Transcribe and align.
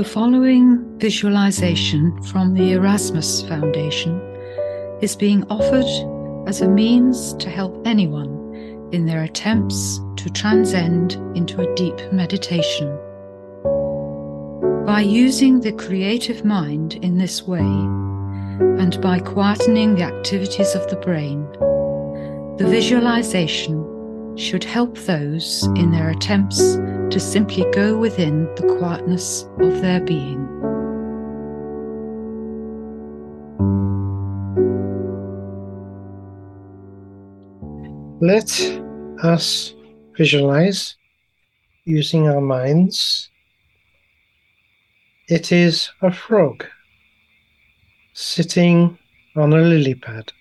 The 0.00 0.08
following 0.08 0.98
visualization 0.98 2.22
from 2.22 2.54
the 2.54 2.72
Erasmus 2.72 3.42
Foundation 3.42 4.18
is 5.02 5.14
being 5.14 5.44
offered 5.50 6.48
as 6.48 6.62
a 6.62 6.68
means 6.68 7.34
to 7.34 7.50
help 7.50 7.86
anyone 7.86 8.88
in 8.92 9.04
their 9.04 9.24
attempts 9.24 10.00
to 10.16 10.30
transcend 10.30 11.16
into 11.36 11.60
a 11.60 11.74
deep 11.74 11.98
meditation. 12.14 12.88
By 14.86 15.02
using 15.02 15.60
the 15.60 15.72
creative 15.72 16.46
mind 16.46 16.94
in 17.02 17.18
this 17.18 17.46
way, 17.46 17.60
and 17.60 18.98
by 19.02 19.18
quietening 19.18 19.96
the 19.98 20.04
activities 20.04 20.74
of 20.74 20.88
the 20.88 20.96
brain, 20.96 21.42
the 22.56 22.66
visualization 22.66 24.34
should 24.38 24.64
help 24.64 24.96
those 24.96 25.66
in 25.76 25.90
their 25.90 26.08
attempts 26.08 26.78
to 27.10 27.18
simply 27.18 27.64
go 27.72 27.98
within 27.98 28.44
the 28.54 28.76
quietness 28.78 29.42
of 29.58 29.80
their 29.80 30.00
being. 30.00 30.46
Let 38.20 38.50
us 39.24 39.74
visualize 40.16 40.96
using 41.84 42.28
our 42.28 42.40
minds. 42.40 43.30
It 45.28 45.50
is 45.50 45.90
a 46.02 46.12
frog 46.12 46.64
sitting 48.12 48.98
on 49.36 49.52
a 49.52 49.56
lily 49.56 49.94
pad. 49.94 50.32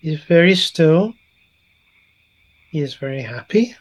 He 0.00 0.14
is 0.14 0.24
very 0.24 0.56
still. 0.56 1.14
He 2.70 2.80
is 2.80 2.94
very 2.94 3.22
happy. 3.22 3.76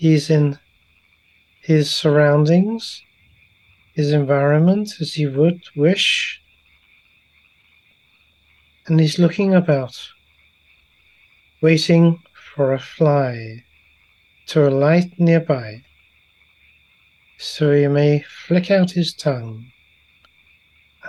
He 0.00 0.14
is 0.14 0.30
in 0.30 0.58
his 1.60 1.90
surroundings, 1.90 3.02
his 3.92 4.12
environment 4.12 4.94
as 4.98 5.12
he 5.12 5.26
would 5.26 5.60
wish. 5.76 6.40
And 8.86 8.98
he's 8.98 9.18
looking 9.18 9.54
about 9.54 9.94
waiting 11.60 12.22
for 12.32 12.72
a 12.72 12.78
fly 12.78 13.62
to 14.46 14.66
alight 14.66 15.12
nearby 15.18 15.82
so 17.36 17.70
he 17.70 17.86
may 17.86 18.22
flick 18.22 18.70
out 18.70 18.92
his 18.92 19.12
tongue 19.12 19.70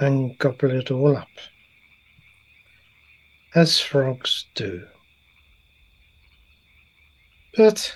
and 0.01 0.37
gobble 0.37 0.71
it 0.71 0.91
all 0.91 1.15
up, 1.15 1.35
as 3.55 3.79
frogs 3.79 4.47
do. 4.53 4.85
But 7.55 7.95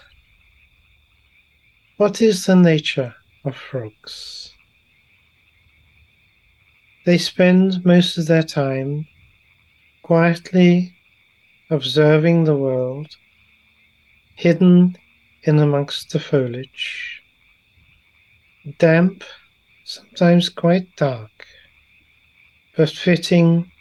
what 1.98 2.22
is 2.22 2.46
the 2.46 2.56
nature 2.56 3.16
of 3.46 3.56
frogs? 3.56 4.54
They 7.06 7.18
spend 7.18 7.86
most 7.86 8.18
of 8.18 8.28
their 8.28 8.44
time 8.44 9.08
quietly 10.04 10.94
observing 11.70 12.44
the 12.44 12.56
world, 12.56 13.08
hidden 14.36 14.98
in 15.44 15.60
amongst 15.60 16.12
the 16.12 16.20
foliage, 16.20 17.22
damp, 18.78 19.24
sometimes 19.86 20.50
quite 20.50 20.96
dark, 20.98 21.32
but 22.76 22.90
fitting 22.90 23.72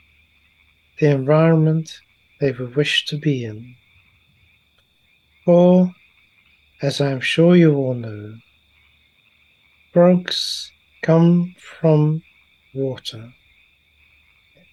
the 1.01 1.11
environment 1.11 2.01
they 2.41 2.53
would 2.53 2.77
wish 2.77 3.07
to 3.07 3.17
be 3.19 3.45
in. 3.45 3.75
For, 5.45 5.91
as 6.85 7.01
I 7.01 7.11
am 7.13 7.21
sure 7.21 7.57
you 7.57 7.75
all 7.77 7.95
know, 7.95 8.35
frogs 9.95 10.71
come 11.03 11.55
from 11.59 12.23
water 12.75 13.33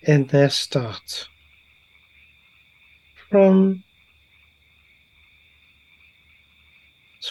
in 0.01 0.27
their 0.27 0.49
start 0.49 1.29
from 3.29 3.81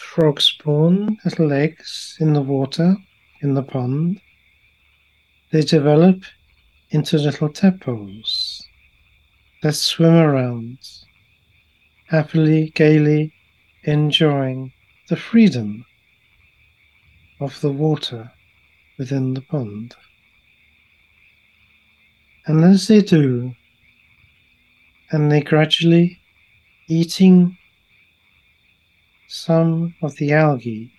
frog 0.01 0.41
spawn 0.41 1.15
little 1.25 1.53
eggs 1.53 2.17
in 2.19 2.33
the 2.33 2.41
water 2.41 2.95
in 3.43 3.53
the 3.53 3.61
pond. 3.61 4.19
They 5.51 5.61
develop 5.61 6.23
into 6.89 7.19
little 7.19 7.49
tadpoles 7.49 8.65
that 9.61 9.75
swim 9.75 10.15
around, 10.15 10.79
happily, 12.07 12.71
gaily 12.73 13.31
enjoying 13.83 14.71
the 15.09 15.15
freedom 15.15 15.85
of 17.39 17.59
the 17.61 17.71
water 17.71 18.31
within 18.97 19.33
the 19.33 19.41
pond. 19.41 19.95
And 22.45 22.63
as 22.63 22.87
they 22.87 23.01
do, 23.01 23.53
and 25.11 25.31
they 25.31 25.41
gradually 25.41 26.19
eating 26.87 27.57
some 29.27 29.95
of 30.01 30.15
the 30.17 30.33
algae 30.33 30.91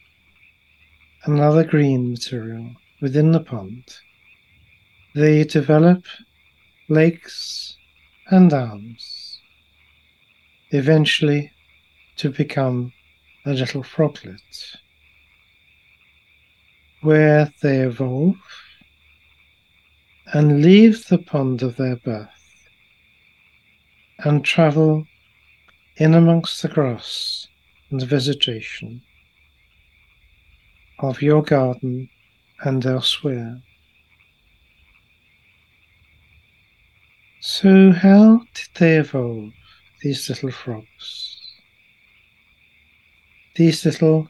and 1.25 1.41
other 1.41 1.65
green 1.65 2.11
material 2.11 2.71
within 3.01 3.33
the 3.33 3.41
pond. 3.41 3.85
They 5.15 5.45
develop 5.45 6.05
legs 6.89 7.77
and 8.31 8.53
arms, 8.53 9.39
eventually 10.71 11.53
to 12.23 12.31
become 12.31 12.93
a 13.47 13.53
little 13.53 13.83
froglet, 13.83 14.77
where 17.01 17.53
they 17.63 17.79
evolve 17.79 18.37
and 20.33 20.63
leave 20.63 21.09
the 21.09 21.19
pond 21.19 21.63
of 21.63 21.75
their 21.75 21.97
birth 21.97 22.29
and 24.21 24.45
travel 24.45 25.05
in 25.97 26.15
amongst 26.15 26.63
the 26.63 26.69
grass 26.69 27.49
and 27.91 28.01
the 28.01 28.07
vegetation 28.07 29.03
of 31.01 31.21
your 31.21 31.43
garden 31.43 32.09
and 32.61 32.87
elsewhere. 32.87 33.61
So, 37.41 37.91
how 37.91 38.45
did 38.55 38.69
they 38.79 38.99
evolve, 38.99 39.51
these 40.03 40.29
little 40.29 40.53
frogs? 40.53 41.32
These 43.55 43.85
little 43.85 44.29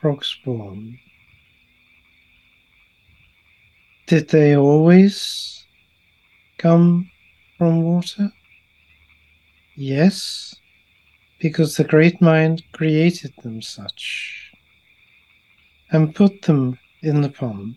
frogs 0.00 0.36
born? 0.44 0.98
Did 4.06 4.28
they 4.28 4.56
always 4.56 5.64
come 6.56 7.10
from 7.58 7.82
water? 7.82 8.32
Yes, 9.76 10.54
because 11.40 11.76
the 11.76 11.84
great 11.84 12.20
mind 12.20 12.62
created 12.72 13.32
them 13.42 13.60
such 13.60 14.52
and 15.90 16.14
put 16.14 16.42
them 16.42 16.78
in 17.02 17.20
the 17.20 17.28
pond 17.28 17.76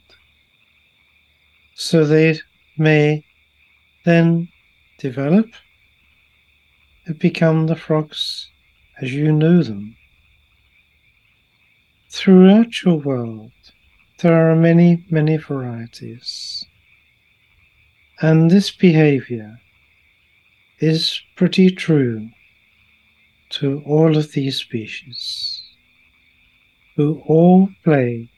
so 1.75 2.05
they 2.05 2.39
may 2.77 3.23
then 4.05 4.47
develop 4.99 5.47
and 7.05 7.17
become 7.17 7.67
the 7.67 7.75
frogs 7.75 8.49
as 9.01 9.11
you 9.13 9.31
know 9.31 9.63
them. 9.63 9.95
Throughout 12.13 12.83
your 12.83 12.97
world, 12.97 13.53
there 14.19 14.51
are 14.51 14.55
many, 14.55 15.06
many 15.09 15.38
varieties. 15.38 16.65
And 18.21 18.51
this 18.51 18.69
behavior 18.69 19.62
is 20.80 21.21
pretty 21.38 21.71
true 21.71 22.30
to 23.51 23.81
all 23.86 24.18
of 24.18 24.33
these 24.33 24.57
species, 24.57 25.63
who 26.97 27.24
all 27.27 27.69
play 27.86 28.30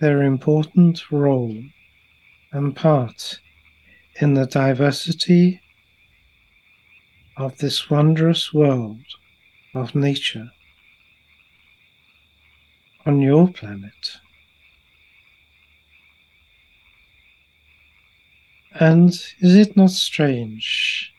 their 0.00 0.24
important 0.24 1.12
role 1.12 1.62
and 2.50 2.74
part 2.74 3.38
in 4.20 4.34
the 4.34 4.46
diversity 4.46 5.60
of 7.36 7.56
this 7.58 7.88
wondrous 7.88 8.52
world 8.52 9.04
of 9.76 9.94
nature 9.94 10.50
on 13.08 13.22
your 13.22 13.48
planet. 13.48 14.18
And 18.78 19.08
is 19.40 19.56
it 19.56 19.76
not 19.76 19.90
strange 19.90 21.10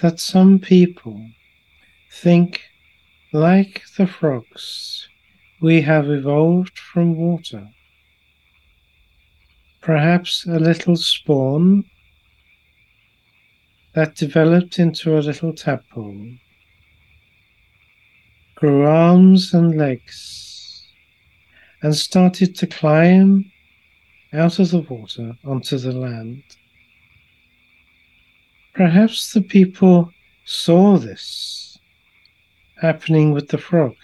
that 0.00 0.18
some 0.18 0.58
people 0.58 1.24
think, 2.10 2.60
like 3.32 3.82
the 3.96 4.06
frogs, 4.06 5.08
we 5.60 5.80
have 5.82 6.10
evolved 6.10 6.76
from 6.76 7.16
water. 7.16 7.68
Perhaps 9.80 10.44
a 10.46 10.58
little 10.58 10.96
spawn 10.96 11.84
that 13.94 14.16
developed 14.16 14.80
into 14.80 15.16
a 15.16 15.20
little 15.20 15.52
tadpole, 15.52 16.32
grew 18.56 18.84
arms 18.84 19.54
and 19.54 19.78
legs, 19.78 20.51
and 21.82 21.94
started 21.94 22.54
to 22.56 22.66
climb 22.66 23.50
out 24.32 24.58
of 24.58 24.70
the 24.70 24.80
water 24.80 25.36
onto 25.44 25.76
the 25.76 25.92
land. 25.92 26.42
Perhaps 28.74 29.32
the 29.32 29.42
people 29.42 30.10
saw 30.44 30.96
this 30.96 31.78
happening 32.80 33.32
with 33.32 33.48
the 33.48 33.58
frog 33.58 33.94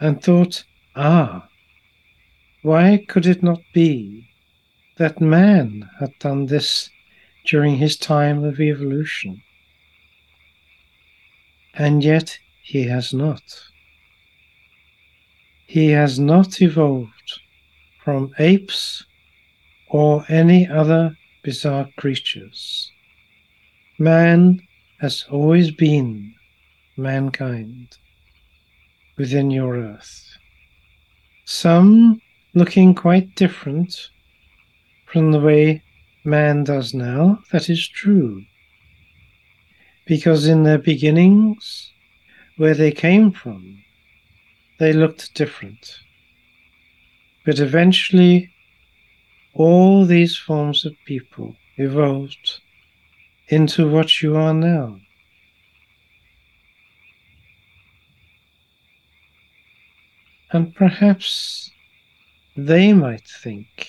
and 0.00 0.22
thought, 0.22 0.64
ah, 0.96 1.48
why 2.62 3.04
could 3.08 3.26
it 3.26 3.42
not 3.42 3.60
be 3.74 4.28
that 4.96 5.20
man 5.20 5.88
had 5.98 6.10
done 6.20 6.46
this 6.46 6.88
during 7.46 7.76
his 7.76 7.96
time 7.96 8.44
of 8.44 8.60
evolution? 8.60 9.42
And 11.74 12.04
yet 12.04 12.38
he 12.62 12.84
has 12.84 13.12
not. 13.12 13.42
He 15.72 15.88
has 15.92 16.18
not 16.18 16.60
evolved 16.60 17.40
from 18.04 18.34
apes 18.38 19.06
or 19.88 20.22
any 20.28 20.68
other 20.68 21.16
bizarre 21.42 21.88
creatures. 21.96 22.92
Man 23.98 24.60
has 25.00 25.24
always 25.30 25.70
been 25.70 26.34
mankind 26.98 27.96
within 29.16 29.50
your 29.50 29.78
earth. 29.78 30.36
Some 31.46 32.20
looking 32.52 32.94
quite 32.94 33.34
different 33.34 34.10
from 35.06 35.32
the 35.32 35.40
way 35.40 35.82
man 36.22 36.64
does 36.64 36.92
now, 36.92 37.38
that 37.50 37.70
is 37.70 37.88
true. 37.88 38.44
Because 40.04 40.46
in 40.46 40.64
their 40.64 40.76
beginnings, 40.76 41.90
where 42.58 42.74
they 42.74 42.92
came 42.92 43.32
from, 43.32 43.78
they 44.82 44.92
looked 44.92 45.32
different. 45.34 46.00
But 47.46 47.60
eventually, 47.60 48.50
all 49.54 50.04
these 50.04 50.36
forms 50.36 50.84
of 50.84 50.94
people 51.06 51.54
evolved 51.76 52.60
into 53.46 53.88
what 53.88 54.22
you 54.22 54.36
are 54.36 54.52
now. 54.52 54.98
And 60.50 60.74
perhaps 60.74 61.70
they 62.56 62.92
might 62.92 63.28
think 63.28 63.86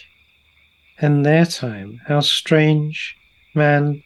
in 1.01 1.23
their 1.23 1.45
time 1.45 2.01
how 2.05 2.19
strange 2.19 3.15
man 3.55 4.03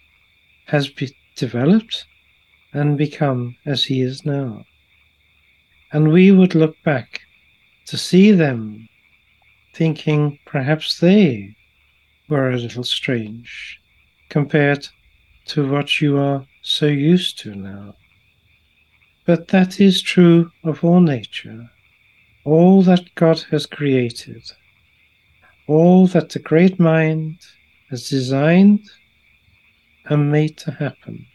has 0.68 0.88
be- 0.88 1.18
developed 1.36 2.06
and 2.72 2.98
become 2.98 3.58
as 3.66 3.84
he 3.84 4.00
is 4.00 4.26
now. 4.26 4.64
And 5.92 6.12
we 6.12 6.32
would 6.32 6.54
look 6.54 6.76
back 6.84 7.22
to 7.86 7.98
see 7.98 8.32
them 8.32 8.88
thinking 9.74 10.40
perhaps 10.46 11.00
they 11.00 11.56
were 12.28 12.52
a 12.52 12.58
little 12.58 12.84
strange 12.84 13.80
compared 14.30 14.88
to 15.46 15.70
what 15.70 16.02
you 16.02 16.18
are 16.18 16.46
so 16.62 16.88
used 16.88 17.40
to 17.40 17.56
now. 17.56 17.96
But 19.26 19.48
that 19.50 19.80
is 19.80 20.02
true 20.02 20.52
of 20.64 20.84
all 20.84 21.00
nature, 21.00 21.70
all 22.44 22.82
that 22.84 23.14
God 23.16 23.42
has 23.52 23.66
created, 23.66 24.44
all 25.68 26.08
that 26.08 26.30
the 26.30 26.40
great 26.40 26.80
mind 26.80 27.38
has 27.90 28.10
designed 28.10 28.90
and 30.06 30.32
made 30.32 30.58
to 30.58 30.72
happen 30.72 31.26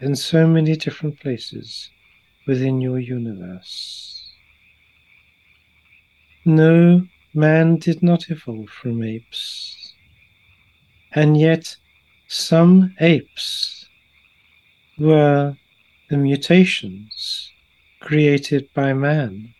in 0.00 0.14
so 0.16 0.46
many 0.46 0.76
different 0.76 1.18
places 1.20 1.90
within 2.46 2.80
your 2.80 2.98
universe. 2.98 4.32
No, 6.44 7.06
man 7.34 7.76
did 7.76 8.02
not 8.02 8.30
evolve 8.30 8.68
from 8.68 9.02
apes, 9.02 9.94
and 11.12 11.38
yet 11.38 11.76
some 12.26 12.94
apes 13.00 13.86
were 14.98 15.56
the 16.10 16.16
mutations 16.16 17.52
created 18.00 18.68
by 18.74 18.92
man 18.92 19.54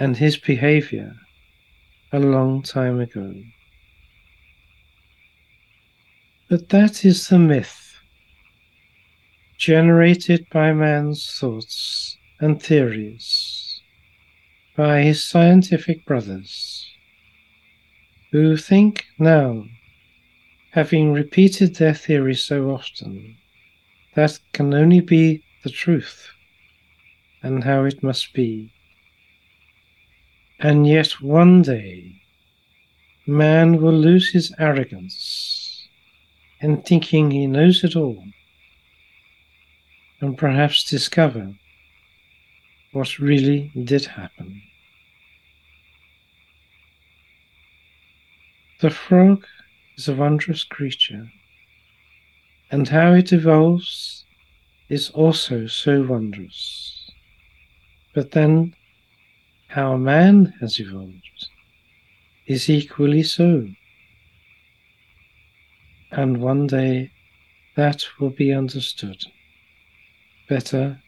and 0.00 0.16
his 0.16 0.36
behavior 0.36 1.14
a 2.12 2.18
long 2.18 2.62
time 2.62 3.00
ago. 3.00 3.34
But 6.48 6.68
that 6.70 7.04
is 7.04 7.28
the 7.28 7.38
myth 7.38 7.89
generated 9.60 10.46
by 10.50 10.72
man's 10.72 11.38
thoughts 11.38 12.16
and 12.40 12.62
theories, 12.62 13.82
by 14.74 15.02
his 15.02 15.22
scientific 15.22 16.02
brothers, 16.06 16.90
who 18.32 18.56
think 18.56 19.04
now, 19.18 19.62
having 20.72 21.12
repeated 21.12 21.76
their 21.76 21.92
theory 21.92 22.34
so 22.34 22.70
often, 22.70 23.36
that 24.14 24.38
can 24.54 24.72
only 24.72 25.00
be 25.00 25.42
the 25.62 25.68
truth 25.68 26.30
and 27.42 27.62
how 27.62 27.84
it 27.84 28.02
must 28.02 28.32
be. 28.32 28.72
And 30.58 30.86
yet 30.86 31.20
one 31.20 31.60
day, 31.60 32.14
man 33.26 33.76
will 33.82 33.92
lose 33.92 34.32
his 34.32 34.54
arrogance 34.58 35.86
in 36.62 36.80
thinking 36.80 37.30
he 37.30 37.46
knows 37.46 37.84
it 37.84 37.94
all 37.94 38.24
and 40.20 40.36
perhaps 40.36 40.84
discover 40.84 41.54
what 42.92 43.18
really 43.18 43.70
did 43.84 44.04
happen. 44.04 44.62
The 48.80 48.90
frog 48.90 49.46
is 49.96 50.08
a 50.08 50.14
wondrous 50.14 50.64
creature, 50.64 51.30
and 52.70 52.88
how 52.88 53.12
it 53.12 53.32
evolves 53.32 54.24
is 54.88 55.10
also 55.10 55.66
so 55.66 56.02
wondrous. 56.02 57.10
But 58.14 58.32
then, 58.32 58.74
how 59.68 59.96
man 59.96 60.52
has 60.60 60.80
evolved 60.80 61.48
is 62.46 62.68
equally 62.68 63.22
so. 63.22 63.68
And 66.10 66.42
one 66.42 66.66
day 66.66 67.12
that 67.76 68.04
will 68.18 68.30
be 68.30 68.52
understood 68.52 69.24
better, 70.50 71.00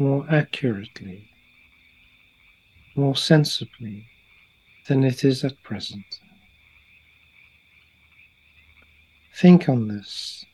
more 0.00 0.26
accurately, 0.28 1.30
more 2.96 3.14
sensibly 3.14 4.04
than 4.88 5.04
it 5.04 5.22
is 5.24 5.44
at 5.44 5.62
present. 5.62 6.04
Think 9.36 9.68
on 9.68 9.86
this. 9.86 10.44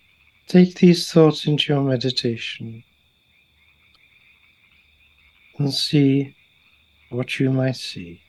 Take 0.46 0.74
these 0.74 1.10
thoughts 1.10 1.46
into 1.46 1.72
your 1.72 1.82
meditation 1.82 2.84
and 5.58 5.72
see 5.72 6.36
what 7.08 7.40
you 7.40 7.50
might 7.50 7.76
see. 7.76 8.20